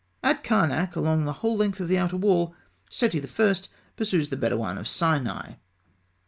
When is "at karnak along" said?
0.23-1.25